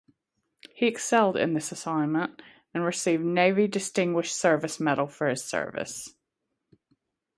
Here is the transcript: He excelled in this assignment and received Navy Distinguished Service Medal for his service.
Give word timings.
He 0.73 0.87
excelled 0.87 1.37
in 1.37 1.53
this 1.53 1.71
assignment 1.71 2.41
and 2.73 2.83
received 2.83 3.23
Navy 3.23 3.67
Distinguished 3.67 4.35
Service 4.35 4.79
Medal 4.79 5.05
for 5.05 5.27
his 5.29 5.43
service. 5.45 6.15